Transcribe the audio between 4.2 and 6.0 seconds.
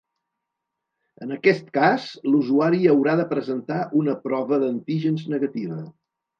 prova d’antígens negativa.